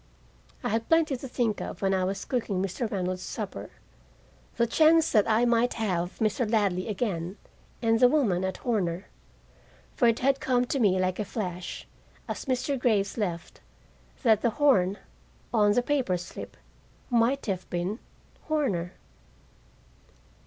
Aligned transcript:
I 0.63 0.69
had 0.69 0.89
plenty 0.89 1.15
to 1.15 1.27
think 1.27 1.61
of 1.61 1.83
when 1.83 1.93
I 1.93 2.05
was 2.05 2.25
cooking 2.25 2.59
Mr. 2.59 2.89
Reynolds' 2.89 3.21
supper: 3.21 3.69
the 4.55 4.65
chance 4.65 5.11
that 5.11 5.29
I 5.29 5.45
might 5.45 5.75
have 5.75 6.17
Mr. 6.17 6.49
Ladley 6.51 6.87
again, 6.87 7.37
and 7.83 7.99
the 7.99 8.07
woman 8.07 8.43
at 8.43 8.57
Horner. 8.57 9.05
For 9.93 10.07
it 10.07 10.17
had 10.17 10.39
come 10.39 10.65
to 10.65 10.79
me 10.79 10.97
like 10.99 11.19
a 11.19 11.23
flash, 11.23 11.87
as 12.27 12.45
Mr. 12.45 12.79
Graves 12.79 13.15
left, 13.15 13.61
that 14.23 14.41
the 14.41 14.49
"Horn" 14.49 14.97
on 15.53 15.73
the 15.73 15.83
paper 15.83 16.17
slip 16.17 16.57
might 17.11 17.45
have 17.45 17.69
been 17.69 17.99
"Horner." 18.45 18.93